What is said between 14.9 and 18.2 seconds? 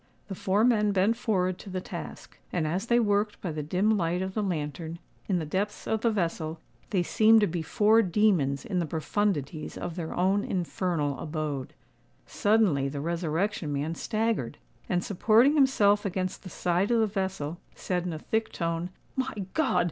supporting himself against the side of the vessel, said in a